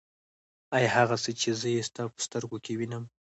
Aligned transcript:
آيا 0.77 0.89
هغه 0.97 1.15
څه 1.23 1.31
چې 1.39 1.49
زه 1.59 1.67
يې 1.75 1.81
ستا 1.89 2.03
په 2.13 2.19
سترګو 2.25 2.57
کې 2.65 2.73
وينم. 2.79 3.03